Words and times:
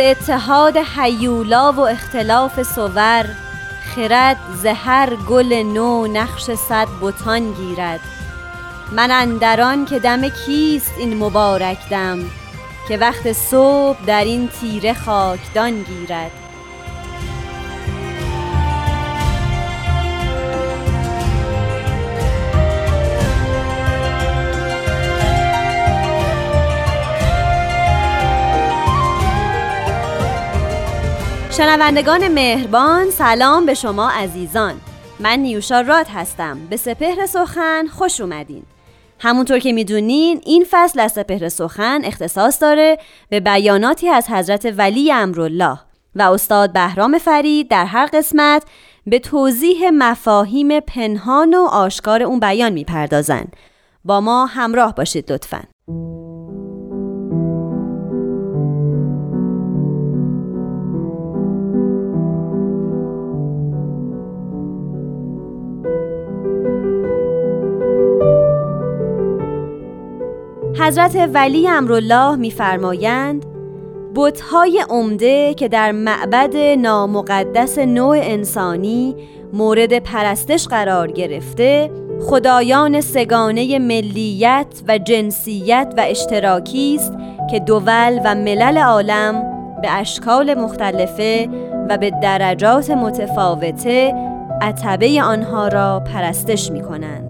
اتحاد 0.00 0.76
حیولا 0.76 1.72
و 1.72 1.80
اختلاف 1.80 2.62
صور 2.62 3.24
خرد 3.94 4.36
ز 4.62 4.66
هر 4.66 5.16
گل 5.16 5.52
نو 5.52 6.06
نقش 6.06 6.50
صد 6.50 6.88
بتان 7.02 7.52
گیرد. 7.52 8.00
من 8.92 9.10
اندران 9.10 9.84
که 9.84 9.98
دم 9.98 10.28
کیست 10.28 10.94
این 10.98 11.16
مبارک 11.16 11.88
دم 11.90 12.18
که 12.88 12.96
وقت 12.96 13.32
صبح 13.32 13.98
در 14.06 14.24
این 14.24 14.48
تیره 14.48 14.94
خاکدان 14.94 15.82
گیرد. 15.82 16.47
شنوندگان 31.58 32.28
مهربان 32.28 33.10
سلام 33.10 33.66
به 33.66 33.74
شما 33.74 34.10
عزیزان. 34.10 34.74
من 35.20 35.38
نیوشا 35.38 35.80
راد 35.80 36.06
هستم. 36.14 36.58
به 36.70 36.76
سپهر 36.76 37.26
سخن 37.26 37.86
خوش 37.86 38.20
اومدین. 38.20 38.62
همونطور 39.18 39.58
که 39.58 39.72
می‌دونین 39.72 40.40
این 40.46 40.66
فصل 40.70 41.00
از 41.00 41.12
سپهر 41.12 41.48
سخن 41.48 42.00
اختصاص 42.04 42.62
داره 42.62 42.98
به 43.28 43.40
بیاناتی 43.40 44.08
از 44.08 44.28
حضرت 44.28 44.74
ولی 44.76 45.12
امرالله 45.12 45.78
و 46.14 46.22
استاد 46.22 46.72
بهرام 46.72 47.18
فرید 47.18 47.70
در 47.70 47.84
هر 47.84 48.06
قسمت 48.12 48.62
به 49.06 49.18
توضیح 49.18 49.90
مفاهیم 49.90 50.80
پنهان 50.80 51.54
و 51.54 51.64
آشکار 51.64 52.22
اون 52.22 52.40
بیان 52.40 52.72
می‌پردازن 52.72 53.44
با 54.04 54.20
ما 54.20 54.46
همراه 54.46 54.94
باشید 54.94 55.32
لطفاً. 55.32 55.60
حضرت 70.88 71.30
ولی 71.34 71.68
امرالله 71.68 72.36
میفرمایند 72.36 73.46
بتهای 74.14 74.84
عمده 74.90 75.54
که 75.54 75.68
در 75.68 75.92
معبد 75.92 76.56
نامقدس 76.56 77.78
نوع 77.78 78.18
انسانی 78.22 79.16
مورد 79.52 79.98
پرستش 79.98 80.68
قرار 80.68 81.10
گرفته 81.10 81.90
خدایان 82.20 83.00
سگانه 83.00 83.78
ملیت 83.78 84.82
و 84.88 84.98
جنسیت 84.98 85.94
و 85.96 86.00
اشتراکی 86.06 86.94
است 86.94 87.12
که 87.50 87.60
دول 87.60 88.20
و 88.24 88.34
ملل 88.34 88.78
عالم 88.78 89.42
به 89.82 89.90
اشکال 89.90 90.54
مختلفه 90.54 91.48
و 91.88 91.98
به 91.98 92.12
درجات 92.22 92.90
متفاوته 92.90 94.14
عتبه 94.62 95.22
آنها 95.22 95.68
را 95.68 96.00
پرستش 96.00 96.70
می 96.70 96.82
کنند. 96.82 97.27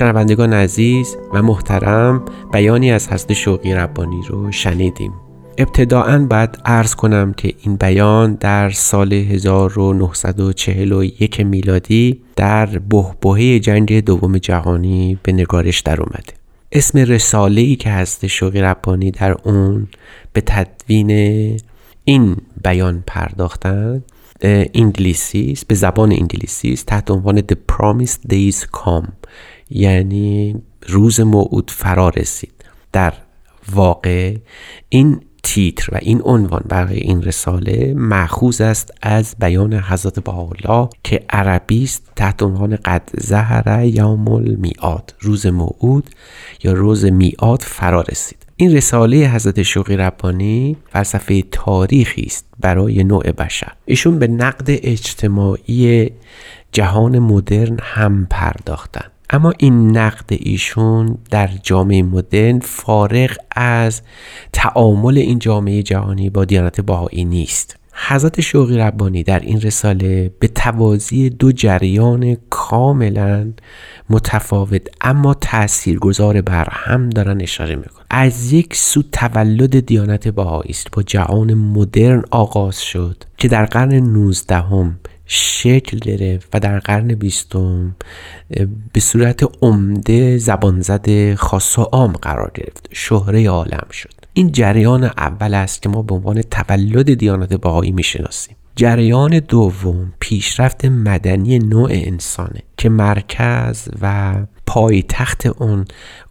شنوندگان 0.00 0.52
عزیز 0.52 1.16
و 1.32 1.42
محترم 1.42 2.24
بیانی 2.52 2.92
از 2.92 3.08
حضرت 3.08 3.32
شوقی 3.32 3.74
ربانی 3.74 4.22
رو 4.28 4.52
شنیدیم. 4.52 5.12
ابتداعا 5.58 6.26
باید 6.30 6.58
عرض 6.64 6.94
کنم 6.94 7.32
که 7.32 7.54
این 7.58 7.76
بیان 7.76 8.34
در 8.34 8.70
سال 8.70 9.12
1941 9.12 11.40
میلادی 11.40 12.20
در 12.36 12.66
بهبهه 12.66 13.58
جنگ 13.58 14.04
دوم 14.04 14.38
جهانی 14.38 15.18
به 15.22 15.32
نگارش 15.32 15.80
در 15.80 16.00
اومده. 16.00 16.32
اسم 16.72 16.98
رساله 16.98 17.60
ای 17.60 17.76
که 17.76 17.90
هست 17.90 18.26
شوقی 18.26 18.60
ربانی 18.60 19.10
در 19.10 19.36
اون 19.42 19.88
به 20.32 20.40
تدوین 20.40 21.10
این 22.04 22.36
بیان 22.62 23.04
پرداختند 23.06 24.04
انگلیسی 24.74 25.52
است 25.52 25.68
به 25.68 25.74
زبان 25.74 26.12
انگلیسی 26.12 26.78
تحت 26.86 27.10
عنوان 27.10 27.40
The 27.40 27.54
Promised 27.72 28.32
Days 28.32 28.66
Come. 28.78 29.08
یعنی 29.70 30.62
روز 30.86 31.20
موعود 31.20 31.70
فرا 31.70 32.08
رسید. 32.08 32.64
در 32.92 33.12
واقع 33.72 34.36
این 34.88 35.20
تیتر 35.42 35.94
و 35.94 35.98
این 36.02 36.20
عنوان 36.24 36.64
برای 36.68 36.96
این 36.96 37.22
رساله 37.22 37.94
مأخوذ 37.96 38.60
است 38.60 38.94
از 39.02 39.34
بیان 39.40 39.74
حضرت 39.74 40.20
بهاءالله 40.20 40.88
که 41.04 41.24
عربی 41.30 41.84
است 41.84 42.12
تحت 42.16 42.42
عنوان 42.42 42.76
قد 42.76 43.10
زهر 43.18 43.84
یوم 43.84 44.28
المیعاد 44.28 45.14
روز 45.20 45.46
موعود 45.46 46.10
یا 46.64 46.72
روز 46.72 47.04
میعاد 47.04 47.62
فرا 47.62 48.00
رسید. 48.00 48.46
این 48.56 48.76
رساله 48.76 49.16
حضرت 49.16 49.62
شوقی 49.62 49.96
ربانی 49.96 50.76
فلسفه 50.92 51.42
تاریخی 51.50 52.22
است 52.22 52.46
برای 52.60 53.04
نوع 53.04 53.32
بشر. 53.32 53.72
ایشون 53.84 54.18
به 54.18 54.26
نقد 54.26 54.64
اجتماعی 54.68 56.10
جهان 56.72 57.18
مدرن 57.18 57.78
هم 57.82 58.26
پرداختن. 58.30 59.10
اما 59.30 59.52
این 59.58 59.96
نقد 59.96 60.24
ایشون 60.30 61.18
در 61.30 61.50
جامعه 61.62 62.02
مدرن 62.02 62.58
فارغ 62.58 63.36
از 63.50 64.02
تعامل 64.52 65.18
این 65.18 65.38
جامعه 65.38 65.82
جهانی 65.82 66.30
با 66.30 66.44
دیانت 66.44 66.80
بهایی 66.80 67.24
نیست. 67.24 67.76
حضرت 68.08 68.40
شوقی 68.40 68.78
ربانی 68.78 69.22
در 69.22 69.40
این 69.40 69.60
رساله 69.60 70.32
به 70.38 70.48
توازی 70.48 71.30
دو 71.30 71.52
جریان 71.52 72.36
کاملا 72.50 73.52
متفاوت 74.10 74.82
اما 75.00 75.34
تاثیرگذار 75.34 76.40
بر 76.40 76.68
هم 76.70 77.10
دارن 77.10 77.40
اشاره 77.40 77.76
میکن 77.76 78.02
از 78.10 78.52
یک 78.52 78.74
سو 78.74 79.02
تولد 79.12 79.86
دیانت 79.86 80.28
بهایی 80.28 80.70
است. 80.70 80.86
با 80.92 81.02
جهان 81.02 81.54
مدرن 81.54 82.22
آغاز 82.30 82.82
شد 82.82 83.24
که 83.36 83.48
در 83.48 83.64
قرن 83.64 83.94
19 83.94 84.54
هم 84.56 84.98
شکل 85.32 85.98
گرفت 85.98 86.48
و 86.52 86.60
در 86.60 86.78
قرن 86.78 87.14
بیستم 87.14 87.96
به 88.92 89.00
صورت 89.00 89.62
عمده 89.62 90.38
زبان 90.38 90.80
زده 90.80 91.36
خاص 91.36 91.78
و 91.78 91.82
عام 91.82 92.12
قرار 92.12 92.50
گرفت. 92.54 92.88
شهره 92.92 93.48
عالم 93.48 93.86
شد. 93.90 94.14
این 94.32 94.52
جریان 94.52 95.04
اول 95.04 95.54
است 95.54 95.82
که 95.82 95.88
ما 95.88 96.02
به 96.02 96.14
عنوان 96.14 96.42
تولد 96.42 97.14
دیانت 97.14 97.54
بهایی 97.54 97.90
می‌شناسیم. 97.90 98.56
جریان 98.76 99.38
دوم 99.38 100.12
پیشرفت 100.20 100.84
مدنی 100.84 101.58
نوع 101.58 101.88
انسانه 101.92 102.62
که 102.76 102.88
مرکز 102.88 103.88
و 104.02 104.34
پایتخت 104.66 105.46
اون 105.46 105.84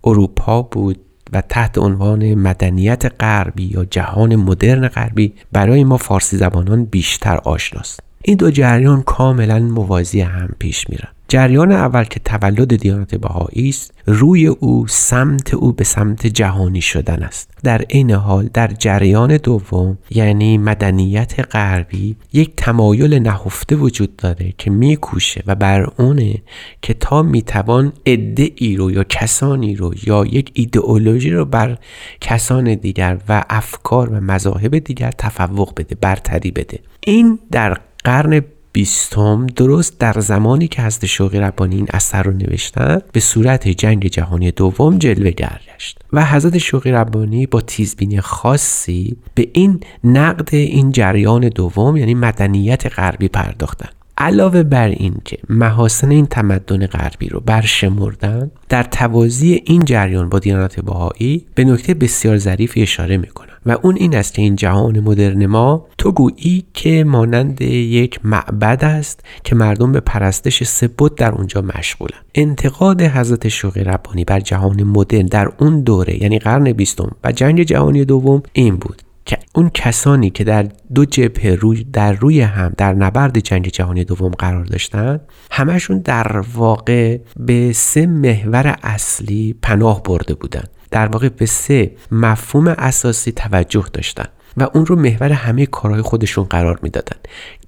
اروپا 0.03 0.61
بود 0.61 0.99
و 1.33 1.41
تحت 1.41 1.77
عنوان 1.77 2.33
مدنیت 2.33 3.05
غربی 3.19 3.63
یا 3.63 3.85
جهان 3.85 4.35
مدرن 4.35 4.87
غربی 4.87 5.33
برای 5.51 5.83
ما 5.83 5.97
فارسی 5.97 6.37
زبانان 6.37 6.85
بیشتر 6.85 7.37
آشناست. 7.37 8.08
این 8.23 8.37
دو 8.37 8.51
جریان 8.51 9.01
کاملا 9.01 9.59
موازی 9.59 10.21
هم 10.21 10.49
پیش 10.59 10.89
میرن. 10.89 11.09
جریان 11.27 11.71
اول 11.71 12.03
که 12.03 12.19
تولد 12.19 12.75
دیانت 12.75 13.15
بهایی 13.15 13.69
است 13.69 13.93
روی 14.05 14.47
او 14.47 14.87
سمت 14.87 15.53
او 15.53 15.73
به 15.73 15.83
سمت 15.83 16.27
جهانی 16.27 16.81
شدن 16.81 17.23
است. 17.23 17.49
در 17.63 17.85
این 17.87 18.11
حال 18.11 18.49
در 18.53 18.67
جریان 18.67 19.37
دوم 19.37 19.97
یعنی 20.09 20.57
مدنیت 20.57 21.39
غربی 21.51 22.15
یک 22.33 22.53
تمایل 22.57 23.19
نهفته 23.19 23.75
وجود 23.75 24.15
داره 24.15 24.53
که 24.57 24.71
میکوشه 24.71 25.43
و 25.47 25.55
بر 25.55 25.91
اونه 25.97 26.35
که 26.81 26.93
تا 26.93 27.23
می‌توان 27.23 27.93
عده 28.05 28.51
ای 28.55 28.75
رو 28.75 28.91
یا 28.91 29.03
کسانی 29.03 29.75
رو 29.75 29.93
یا 30.03 30.25
یک 30.25 30.51
ایدئولوژی 30.53 31.29
رو 31.29 31.45
بر 31.45 31.77
کسان 32.21 32.75
دیگر 32.75 33.17
و 33.29 33.43
افکار 33.49 34.09
و 34.09 34.21
مذاهب 34.21 34.77
دیگر 34.77 35.11
تفوق 35.17 35.73
بده 35.77 35.95
برتری 36.01 36.51
بده. 36.51 36.79
این 37.05 37.39
در 37.51 37.77
قرن 38.03 38.41
بیستم 38.73 39.47
درست 39.47 39.99
در 39.99 40.13
زمانی 40.19 40.67
که 40.67 40.81
حضرت 40.81 41.05
شوقی 41.05 41.39
ربانی 41.39 41.75
این 41.75 41.87
اثر 41.93 42.23
رو 42.23 42.31
نوشتن 42.31 43.01
به 43.11 43.19
صورت 43.19 43.67
جنگ 43.67 44.07
جهانی 44.07 44.51
دوم 44.51 44.97
جلوه 44.97 45.31
گشت 45.31 45.99
و 46.13 46.25
حضرت 46.25 46.57
شوقی 46.57 46.91
ربانی 46.91 47.45
با 47.45 47.61
تیزبینی 47.61 48.21
خاصی 48.21 49.17
به 49.35 49.49
این 49.53 49.79
نقد 50.03 50.55
این 50.55 50.91
جریان 50.91 51.49
دوم 51.49 51.97
یعنی 51.97 52.13
مدنیت 52.13 52.99
غربی 52.99 53.27
پرداختن. 53.27 53.89
علاوه 54.17 54.63
بر 54.63 54.87
این 54.87 55.15
که 55.25 55.37
محاسن 55.49 56.11
این 56.11 56.25
تمدن 56.25 56.85
غربی 56.85 57.29
رو 57.29 57.39
برشمردن 57.39 58.51
در 58.69 58.83
توازی 58.83 59.61
این 59.65 59.85
جریان 59.85 60.29
با 60.29 60.39
دیانت 60.39 60.79
بهایی 60.79 61.45
به 61.55 61.63
نکته 61.63 61.93
بسیار 61.93 62.37
ظریفی 62.37 62.81
اشاره 62.81 63.17
می‌کنن 63.17 63.48
و 63.65 63.77
اون 63.81 63.95
این 63.95 64.15
است 64.15 64.33
که 64.33 64.41
این 64.41 64.55
جهان 64.55 64.99
مدرن 64.99 65.45
ما 65.45 65.87
تو 65.97 66.11
گویی 66.11 66.65
که 66.73 67.03
مانند 67.03 67.61
یک 67.61 68.19
معبد 68.23 68.83
است 68.83 69.23
که 69.43 69.55
مردم 69.55 69.91
به 69.91 69.99
پرستش 69.99 70.63
سبت 70.63 71.15
در 71.15 71.31
اونجا 71.31 71.61
مشغولن. 71.61 72.19
انتقاد 72.35 73.01
حضرت 73.01 73.47
شوقی 73.47 73.83
ربانی 73.83 74.23
بر 74.23 74.39
جهان 74.39 74.83
مدرن 74.83 75.25
در 75.25 75.51
اون 75.57 75.81
دوره 75.81 76.23
یعنی 76.23 76.39
قرن 76.39 76.71
بیستم 76.71 77.15
و 77.23 77.31
جنگ 77.31 77.63
جهانی 77.63 78.05
دوم 78.05 78.43
این 78.53 78.75
بود 78.75 79.01
که 79.25 79.37
اون 79.55 79.69
کسانی 79.69 80.29
که 80.29 80.43
در 80.43 80.67
دو 80.95 81.05
جبهه 81.05 81.55
روی 81.55 81.83
در 81.83 82.13
روی 82.13 82.41
هم 82.41 82.73
در 82.77 82.93
نبرد 82.93 83.39
جنگ 83.39 83.67
جهانی 83.67 84.03
دوم 84.03 84.31
قرار 84.31 84.63
داشتن 84.63 85.19
همشون 85.51 85.99
در 85.99 86.43
واقع 86.53 87.17
به 87.39 87.73
سه 87.73 88.05
محور 88.05 88.75
اصلی 88.83 89.55
پناه 89.61 90.03
برده 90.03 90.33
بودند 90.33 90.69
در 90.91 91.07
واقع 91.07 91.29
به 91.29 91.45
سه 91.45 91.91
مفهوم 92.11 92.67
اساسی 92.67 93.31
توجه 93.31 93.85
داشتن 93.93 94.25
و 94.57 94.67
اون 94.73 94.85
رو 94.85 94.95
محور 94.95 95.31
همه 95.31 95.65
کارهای 95.65 96.01
خودشون 96.01 96.43
قرار 96.43 96.79
می‌دادن 96.83 97.17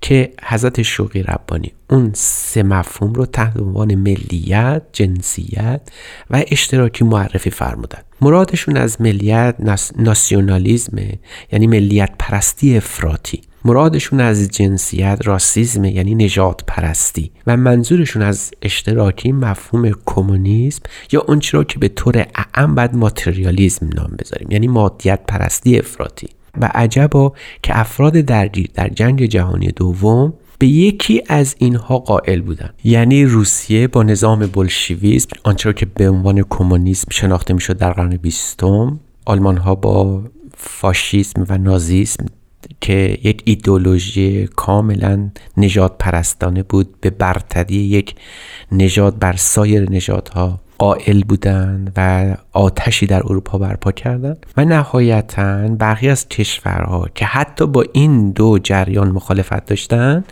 که 0.02 0.34
حضرت 0.44 0.82
شوقی 0.82 1.24
ربانی 1.24 1.72
اون 1.90 2.12
سه 2.16 2.64
مفهوم 2.64 3.14
رو 3.14 3.26
تحت 3.26 3.58
عنوان 3.58 3.96
ملیت، 3.96 4.82
جنسیت 4.94 5.82
و 6.30 6.44
اشتراکی 6.48 7.04
معرفی 7.04 7.50
فرمودن. 7.50 8.00
مرادشون 8.22 8.78
از 8.78 9.02
ملیت 9.02 9.56
ناسیونالیزم 9.98 10.98
یعنی 11.52 11.68
ملیت 11.68 12.12
پرستی 12.20 12.78
افراطی. 12.78 13.42
مرادشون 13.66 14.20
از 14.20 14.50
جنسیت 14.50 15.20
راسیزم 15.24 15.84
یعنی 15.84 16.16
نجات 16.16 16.62
پرستی 16.68 17.32
و 17.48 17.58
منظورشون 17.58 18.22
از 18.22 18.52
اشتراکی 18.62 19.32
مفهوم 19.32 19.92
کمونیسم 20.06 20.82
یا 21.12 21.22
اون 21.28 21.42
را 21.52 21.64
که 21.64 21.80
به 21.80 21.88
طور 21.88 22.26
اعم 22.36 22.76
بعد 22.76 22.96
ماتریالیزم 22.96 23.90
نام 23.96 24.12
بذاریم 24.20 24.52
یعنی 24.52 24.68
مادیت 24.68 25.20
پرستی 25.28 25.80
افراطی. 25.80 26.30
و 26.62 26.70
عجبا 26.74 27.34
که 27.64 27.80
افراد 27.80 28.14
درگیر 28.14 28.70
در 28.74 28.90
جنگ 28.90 29.26
جهانی 29.26 29.68
دوم 29.68 30.34
به 30.60 30.68
یکی 30.68 31.24
از 31.28 31.56
اینها 31.58 31.98
قائل 31.98 32.42
بودند 32.42 32.74
یعنی 32.84 33.26
روسیه 33.26 33.88
با 33.88 34.04
نظام 34.04 34.40
بلشویسم 34.40 35.30
آنچه 35.44 35.74
که 35.74 35.86
به 35.86 36.10
عنوان 36.10 36.44
کمونیسم 36.50 37.08
شناخته 37.12 37.54
می‌شد 37.54 37.78
در 37.78 37.94
قرن 37.94 38.18
بیستم. 38.18 39.00
آلمان 39.26 39.58
ها 39.58 39.76
با 39.76 40.24
فاشیسم 40.58 41.46
و 41.50 41.58
نازیسم 41.58 42.26
که 42.82 43.18
یک 43.24 43.42
ایدولوژی 43.46 44.48
کاملا 44.48 45.30
نجات 45.58 45.98
پرستانه 46.00 46.64
بود 46.64 47.02
به 47.02 47.10
برتری 47.10 47.76
یک 47.76 48.16
نژاد 48.72 49.20
بر 49.20 49.36
سایر 49.36 49.90
نژادها 49.92 50.60
قائل 50.82 51.24
بودند 51.24 51.94
و 51.98 52.36
آتشی 52.54 53.06
در 53.06 53.20
اروپا 53.26 53.58
برپا 53.58 53.92
کردند 53.92 54.46
و 54.58 54.66
نهایتا 54.66 55.68
برخی 55.68 56.10
از 56.10 56.30
کشورها 56.30 57.08
که 57.16 57.26
حتی 57.26 57.68
با 57.68 57.86
این 57.94 58.32
دو 58.32 58.60
جریان 58.64 59.12
مخالفت 59.12 59.66
داشتند 59.66 60.26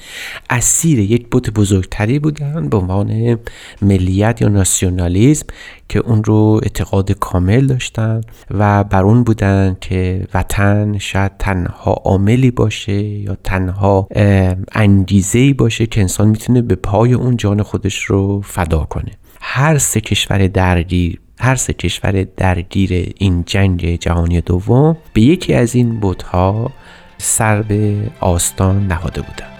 اسیر 0.49 0.99
یک 0.99 1.27
بوت 1.27 1.49
بزرگتری 1.49 2.19
بودند 2.19 2.69
به 2.69 2.77
عنوان 2.77 3.39
ملیت 3.81 4.41
یا 4.41 4.47
ناسیونالیزم 4.47 5.45
که 5.89 5.99
اون 5.99 6.23
رو 6.23 6.59
اعتقاد 6.63 7.11
کامل 7.11 7.67
داشتن 7.67 8.21
و 8.51 8.83
بر 8.83 9.03
اون 9.03 9.23
بودن 9.23 9.77
که 9.81 10.27
وطن 10.33 10.97
شاید 10.97 11.31
تنها 11.39 11.91
عاملی 11.91 12.51
باشه 12.51 13.03
یا 13.03 13.37
تنها 13.43 14.07
انگیزه 14.71 15.53
باشه 15.53 15.85
که 15.85 16.01
انسان 16.01 16.27
می‌تونه 16.27 16.61
به 16.61 16.75
پای 16.75 17.13
اون 17.13 17.37
جان 17.37 17.63
خودش 17.63 18.03
رو 18.03 18.41
فدا 18.41 18.79
کنه. 18.79 19.11
هر 19.41 19.77
سه 19.77 20.01
کشور 20.01 20.47
درگیر 20.47 21.19
هر 21.39 21.55
سه 21.55 21.73
کشور 21.73 22.23
درگیر 22.37 23.13
این 23.17 23.43
جنگ 23.45 23.95
جهانی 23.95 24.41
دوم 24.41 24.97
به 25.13 25.21
یکی 25.21 25.53
از 25.53 25.75
این 25.75 25.99
بودها 25.99 26.71
سر 27.17 27.61
به 27.61 27.95
آستان 28.19 28.87
نهاده 28.87 29.21
بودند. 29.21 29.59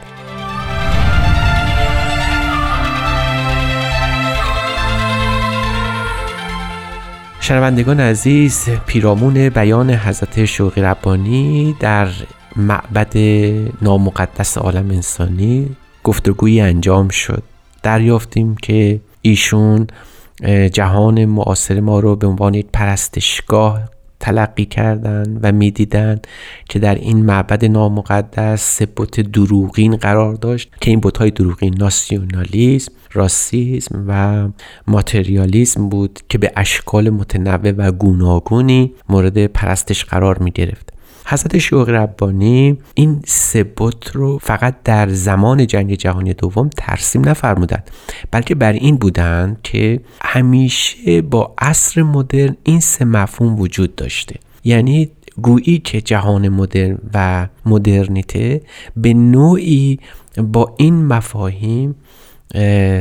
شنوندگان 7.40 8.00
عزیز 8.00 8.70
پیرامون 8.86 9.50
بیان 9.50 9.90
حضرت 9.90 10.46
شوقی 10.46 10.82
ربانی 10.82 11.76
در 11.80 12.08
معبد 12.56 13.18
نامقدس 13.82 14.58
عالم 14.58 14.92
انسانی 14.92 15.76
گفتگویی 16.04 16.62
انجام 16.62 17.10
شد. 17.10 17.44
دریافتیم 17.84 18.56
که 18.56 19.00
ایشون 19.22 19.88
جهان 20.74 21.26
معاصر 21.26 21.80
ما 21.80 22.00
رو 22.00 22.16
به 22.16 22.28
عنوان 22.28 22.54
یک 22.54 22.68
پرستشگاه 22.74 23.90
تلقی 24.20 24.66
کردند 24.66 25.40
و 25.42 25.52
می‌دیدند 25.52 26.28
که 26.70 26.80
در 26.80 26.96
این 26.96 27.26
معبد 27.26 27.66
نامقدس 27.66 28.62
سه 28.62 28.88
بت 28.98 29.20
دروغین 29.20 29.96
قرار 29.96 30.34
داشت 30.34 30.72
که 30.82 30.92
این 30.92 31.02
های 31.20 31.32
دروغین 31.32 31.76
ناسیونالیسم 31.78 32.92
راسیسم 33.14 34.06
و 34.08 34.48
ماتریالیسم 34.88 35.90
بود 35.90 36.20
که 36.30 36.38
به 36.38 36.52
اشکال 36.56 37.10
متنوع 37.10 37.72
و 37.72 37.92
گوناگونی 37.92 38.94
مورد 39.10 39.46
پرستش 39.46 40.06
قرار 40.06 40.38
می 40.38 40.52
گرفت 40.52 40.99
حضرت 41.30 41.58
شوق 41.58 41.90
ربانی 41.90 42.78
این 42.94 43.22
سبت 43.26 44.08
رو 44.14 44.38
فقط 44.38 44.76
در 44.84 45.10
زمان 45.10 45.68
جنگ 45.68 45.94
جهانی 45.94 46.34
دوم 46.34 46.70
ترسیم 46.78 47.30
نفرمودند 47.30 47.92
بلکه 48.32 48.56
بر 48.56 48.74
این 48.74 48.98
بودند 48.98 49.60
که 49.64 50.00
همیشه 50.22 51.22
با 51.22 51.54
عصر 51.58 52.04
مدرن 52.04 52.56
این 52.64 52.80
سه 52.80 53.06
مفهوم 53.06 53.60
وجود 53.60 53.96
داشته. 53.96 54.36
یعنی 54.64 55.10
گویی 55.42 55.80
که 55.80 56.02
جهان 56.02 56.50
مدرن 56.50 56.98
و 57.14 57.48
مدرنیته 57.66 58.62
به 58.98 59.14
نوعی 59.14 60.00
با 60.38 60.76
این 60.78 61.06
مفاهیم 61.06 61.96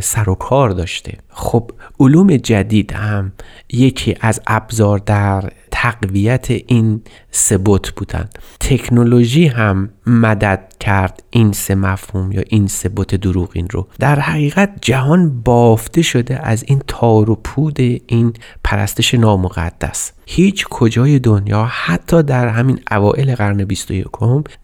سر 0.02 0.30
و 0.30 0.34
کار 0.34 0.70
داشته. 0.70 1.18
خب 1.28 1.70
علوم 2.00 2.36
جدید 2.36 2.92
هم 2.92 3.32
یکی 3.72 4.16
از 4.20 4.40
ابزار 4.46 4.98
در 4.98 5.52
تقویت 5.82 6.46
این 6.50 7.00
سبوت 7.30 7.90
بودن 7.90 8.28
تکنولوژی 8.60 9.46
هم 9.46 9.90
مدد 10.06 10.72
کرد 10.80 11.22
این 11.30 11.52
سه 11.52 11.74
مفهوم 11.74 12.32
یا 12.32 12.42
این 12.46 12.66
سه 12.66 12.88
بت 12.88 13.14
دروغین 13.14 13.68
رو. 13.70 13.88
در 13.98 14.20
حقیقت 14.20 14.70
جهان 14.80 15.40
بافته 15.40 16.02
شده 16.02 16.46
از 16.46 16.64
این 16.66 16.82
تار 16.86 17.30
و 17.30 17.34
پود 17.34 17.80
این 17.80 18.32
پرستش 18.64 19.14
نامقدس. 19.14 20.12
هیچ 20.26 20.66
کجای 20.70 21.18
دنیا 21.18 21.64
حتی 21.64 22.22
در 22.22 22.48
همین 22.48 22.80
اوائل 22.90 23.34
قرن 23.34 23.64
21 23.64 24.06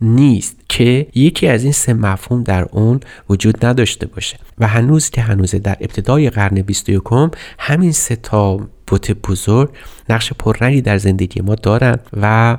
نیست 0.01 0.57
که 0.69 1.07
یکی 1.15 1.49
از 1.49 1.63
این 1.63 1.73
سه 1.73 1.95
مفهوم 1.95 2.43
در 2.43 2.67
اون 2.73 3.01
وجود 3.31 3.67
نداشته 3.67 4.07
باشه. 4.07 4.37
و 4.59 4.67
هنوز 4.67 5.11
که 5.11 5.21
هنوز 5.21 5.55
در 5.55 5.77
ابتدای 5.81 6.31
قرن 6.31 6.63
21 6.63 7.03
همین 7.59 7.93
سه 7.93 8.17
تا 8.17 8.61
بوت 8.87 9.11
بزرگ 9.11 9.71
نقش 10.09 10.33
پررنگی 10.33 10.81
در 10.81 10.99
زندگی 10.99 11.41
ما 11.41 11.55
دارند 11.55 12.01
و 12.21 12.59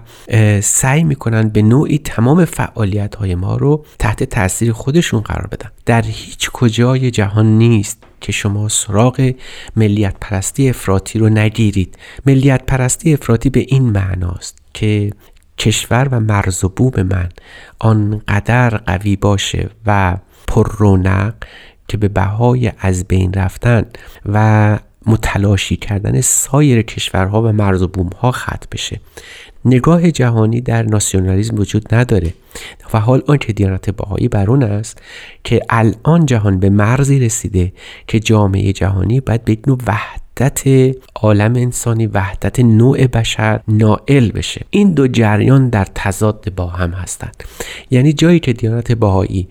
سعی 0.62 1.04
می‌کنن 1.04 1.50
به 1.50 1.62
نوعی 1.62 1.98
تمام 1.98 2.46
فعالیت 2.46 3.16
های 3.16 3.36
ما 3.36 3.56
رو 3.56 3.86
تحت 4.00 4.24
تاثیر 4.24 4.72
خودشون 4.72 5.22
قرار 5.22 5.48
بدن. 5.48 5.70
در 5.86 6.02
هیچ 6.02 6.50
کجای 6.52 7.12
جهان 7.12 7.58
نیست 7.58 8.04
که 8.22 8.32
شما 8.32 8.70
سراغ 8.70 9.34
ملیت 9.76 10.16
پرستی 10.22 10.70
افراطی 10.70 11.20
رو 11.20 11.30
نگیرید. 11.30 11.98
ملیت 12.26 12.66
پرستی 12.66 13.14
افراطی 13.14 13.50
به 13.50 13.66
این 13.68 13.84
معناست 13.84 14.58
که 14.74 15.12
کشور 15.58 16.08
و 16.12 16.20
مرز 16.20 16.64
و 16.64 16.70
بوم 16.70 17.04
من 17.04 17.30
آنقدر 17.80 18.78
قوی 18.78 19.16
باشه 19.16 19.70
و 19.86 20.18
پر 20.48 20.72
رونق 20.78 21.34
که 21.88 21.98
به 21.98 22.08
بهای 22.08 22.72
از 22.80 23.08
بین 23.08 23.34
رفتن 23.34 23.86
و 24.26 24.80
متلاشی 25.08 25.76
کردن 25.76 26.22
سایر 26.22 26.82
کشورها 26.82 27.42
و 27.42 27.52
مرز 27.52 27.82
و 27.82 27.88
بومها 27.88 28.32
ختم 28.32 28.68
بشه. 28.72 29.00
نگاه 29.66 30.12
جهانی 30.12 30.62
در 30.62 30.84
ناسیونالیزم 30.84 31.60
وجود 31.60 31.96
نداره 31.96 32.34
و 32.94 33.00
حال 33.00 33.24
آنکه 33.28 33.54
دیانت 33.54 33.90
بهایی 33.90 34.28
بر 34.28 34.50
اون 34.50 34.64
است 34.64 35.02
که 35.44 35.62
الان 35.70 36.26
جهان 36.26 36.60
به 36.60 36.70
مرزی 36.70 37.20
رسیده 37.20 37.74
که 38.08 38.20
جامعه 38.20 38.74
جهانی 38.74 39.20
باید 39.20 39.46
به 39.46 39.58
نوع 39.68 39.78
وحد 39.88 40.25
وحدت 40.42 40.96
عالم 41.16 41.56
انسانی 41.56 42.08
وحدت 42.08 42.60
نوع 42.60 43.08
بشر 43.08 43.60
نائل 43.68 44.32
بشه. 44.32 44.66
این 44.70 44.94
دو 44.94 45.08
جریان 45.08 45.70
در 45.70 45.88
تضاد 45.96 46.54
با 46.56 46.68
هم 46.68 46.92
هستند. 46.92 47.44
یعنی 47.92 48.14
جایی 48.14 48.40
که 48.40 48.54
دیانت 48.54 48.92
بهایی 48.92 49.48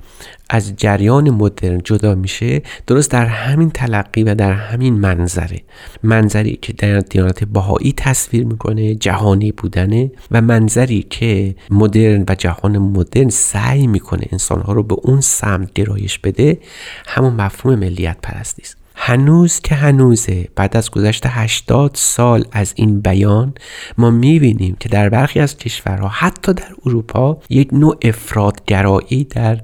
از 0.50 0.76
جریان 0.76 1.30
مدرن 1.30 1.80
جدا 1.84 2.14
میشه 2.14 2.62
درست 2.86 3.10
در 3.10 3.26
همین 3.26 3.70
تلقی 3.70 4.22
و 4.22 4.34
در 4.34 4.52
همین 4.52 4.94
منظره. 4.94 5.60
منظری 6.02 6.58
که 6.62 6.72
در 6.72 6.98
دیانت 6.98 7.44
بهایی 7.44 7.94
تصویر 7.96 8.44
می‌کنه 8.44 8.94
جهانی 8.94 9.52
بودنه 9.52 10.10
و 10.30 10.40
منظری 10.40 11.06
که 11.10 11.54
مدرن 11.70 12.24
و 12.28 12.34
جهان 12.34 12.78
مدرن 12.78 13.28
سعی 13.28 13.86
می‌کنه 13.86 14.26
انسانها 14.32 14.72
رو 14.72 14.82
به 14.82 14.94
اون 15.02 15.20
سمت 15.20 15.72
گرایش 15.72 16.18
بده 16.18 16.58
همون 17.06 17.32
مفهوم 17.32 17.78
ملیت 17.78 18.16
پرستی 18.22 18.62
است. 18.62 18.83
هنوز 18.94 19.60
که 19.60 19.74
هنوزه. 19.74 20.48
بعد 20.56 20.76
از 20.76 20.90
گذشت 20.90 21.22
80 21.26 21.90
سال 21.94 22.44
از 22.52 22.72
این 22.76 23.00
بیان 23.00 23.54
ما 23.98 24.10
می‌بینیم 24.10 24.76
که 24.80 24.88
در 24.88 25.08
برخی 25.08 25.40
از 25.40 25.56
کشورها 25.56 26.08
حتی 26.08 26.52
در 26.52 26.74
اروپا 26.86 27.38
یک 27.48 27.68
نوع 27.72 27.96
افرادگرایی 28.02 29.24
در 29.24 29.60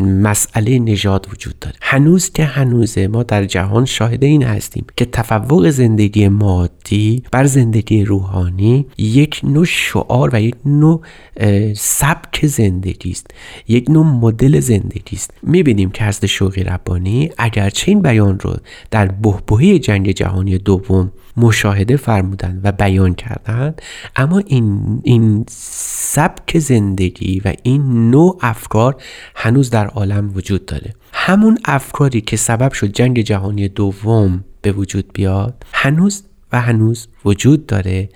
مسئله 0.00 0.78
نژاد 0.78 1.26
وجود 1.32 1.58
داره. 1.58 1.76
هنوز 1.82 2.30
که 2.30 2.44
هنوزه 2.44 3.08
ما 3.08 3.22
در 3.22 3.44
جهان 3.44 3.84
شاهد 3.84 4.24
این 4.24 4.42
هستیم 4.42 4.84
که 4.96 5.04
تفوق 5.04 5.70
زندگی 5.70 6.28
مادی 6.28 7.22
بر 7.32 7.44
زندگی 7.44 8.04
روحانی 8.04 8.86
یک 8.98 9.40
نوع 9.44 9.64
شعار 9.64 10.30
و 10.32 10.40
یک 10.40 10.54
نوع 10.64 11.02
سبک 11.76 12.46
زندگی 12.46 13.10
است. 13.10 13.26
یک 13.68 13.90
نوع 13.90 14.06
مدل 14.06 14.60
زندگی 14.60 15.16
است. 15.16 15.30
می‌بینیم 15.42 15.90
که 15.90 16.04
حضرت 16.04 16.26
شوقی 16.26 16.64
ربانی 16.64 17.30
اگرچه 17.38 17.88
این 17.88 18.02
بیان 18.02 18.40
رو 18.40 18.56
در 18.90 19.06
بهبهه 19.06 19.78
جنگ 19.78 20.10
جهانی 20.10 20.58
دوم 20.58 21.12
مشاهده 21.36 21.96
فرمودند 21.96 22.60
و 22.64 22.72
بیان 22.72 23.14
کردند. 23.14 23.82
اما 24.16 24.38
این, 24.38 25.00
این 25.04 25.44
سبک 25.48 26.58
زندگی 26.58 27.40
و 27.44 27.52
این 27.62 28.10
نوع 28.10 28.38
افکار 28.40 28.96
هنوز 29.34 29.70
در 29.70 29.86
عالم 29.86 30.30
وجود 30.34 30.66
داره. 30.66 30.94
همون 31.12 31.58
افکاری 31.64 32.20
که 32.20 32.36
سبب 32.36 32.72
شد 32.72 32.86
جنگ 32.86 33.20
جهانی 33.20 33.68
دوم 33.68 34.44
به 34.62 34.72
وجود 34.72 35.12
بیاد 35.12 35.64
هنوز 35.72 36.22
و 36.52 36.60
هنوز 36.60 37.08
وجود 37.24 37.66
داره 37.66 38.08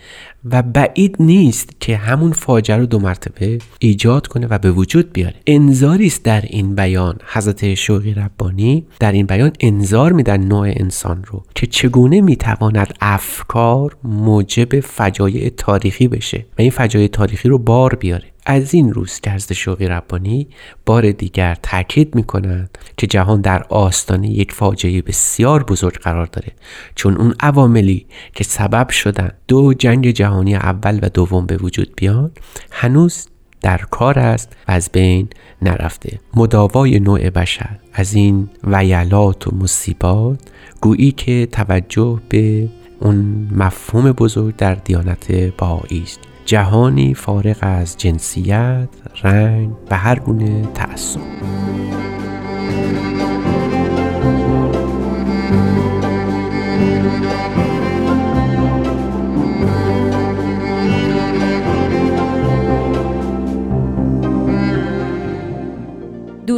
و 0.51 0.63
بعید 0.63 1.17
نیست 1.21 1.71
که 1.81 1.97
همون 1.97 2.33
فاجعه 2.33 2.77
رو 2.77 2.87
دو 2.87 2.99
مرتبه 2.99 3.59
ایجاد 3.79 4.27
کنه 4.27 4.47
و 4.51 4.59
به 4.59 4.71
وجود 4.73 5.13
بیاره. 5.13 5.35
انذاری 5.47 6.07
است 6.07 6.23
در 6.23 6.41
این 6.41 6.75
بیان 6.75 7.19
حضرت 7.27 7.75
شوقی 7.75 8.15
ربانی 8.15 8.87
در 9.01 9.13
این 9.13 9.27
بیان 9.27 9.53
انذار 9.61 10.13
میدن 10.13 10.45
نوع 10.45 10.73
انسان 10.77 11.25
رو 11.25 11.45
که 11.55 11.67
چگونه 11.67 12.21
می‌تواند 12.21 12.95
افکار 13.01 13.97
موجب 14.05 14.81
فجایع 14.81 15.49
تاریخی 15.49 16.09
بشه 16.09 16.39
و 16.59 16.63
این 16.63 16.71
فجایع 16.71 17.09
تاریخی 17.09 17.49
رو 17.49 17.59
بار 17.59 17.95
بیاره. 17.95 18.25
از 18.47 18.75
این 18.75 18.93
روز 18.93 19.21
که 19.21 19.39
شوقی 19.39 19.87
ربانی 19.87 20.49
بار 20.87 21.11
دیگر 21.11 21.57
تاکید 21.63 22.15
می 22.15 22.25
کنند 22.25 22.79
که 22.97 23.07
جهان 23.07 23.41
در 23.41 23.63
آستانه 23.63 24.31
یک 24.31 24.53
فاجعه 24.53 25.03
بسیار 25.03 25.65
بزرگ 25.65 25.99
قرار 25.99 26.27
داره 26.27 26.53
چون 26.95 27.17
اون 27.17 27.35
عواملی 27.41 28.07
که 28.35 28.45
سبب 28.45 28.91
شدن 28.97 29.31
دو 29.49 29.75
جنگ 29.75 30.11
جهانی 30.11 30.55
اول 30.55 30.99
و 31.03 31.09
دوم 31.09 31.47
به 31.47 31.57
وجود 31.57 31.93
بیان 31.97 32.31
هنوز 32.71 33.27
در 33.61 33.79
کار 33.79 34.19
است 34.19 34.57
و 34.69 34.73
از 34.73 34.91
بین 34.93 35.29
نرفته. 35.63 36.21
مداوای 36.35 37.01
نوع 37.01 37.31
بشر 37.31 37.79
از 37.93 38.15
این 38.15 38.49
ویلات 38.65 39.49
و 39.49 39.57
مصیبات 39.57 40.41
گویی 40.81 41.13
که 41.13 41.49
توجه 41.53 42.21
به 42.29 42.69
اون 43.01 43.49
مفهوم 43.57 44.13
بزرگ 44.13 44.57
در 44.57 44.75
دیانت 44.75 45.33
بهایی 45.33 46.03
است. 46.03 46.21
جهانی 46.45 47.15
فارغ 47.15 47.57
از 47.61 47.97
جنسیت، 47.97 48.89
رنگ 49.23 49.71
و 49.91 49.97
هر 49.97 50.19
گونه 50.19 50.63
تعصب. 50.75 51.21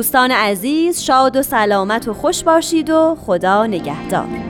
دوستان 0.08 0.30
عزیز 0.30 1.00
شاد 1.00 1.36
و 1.36 1.42
سلامت 1.42 2.08
و 2.08 2.14
خوش 2.14 2.44
باشید 2.44 2.90
و 2.90 3.16
خدا 3.26 3.66
نگهدار. 3.66 4.47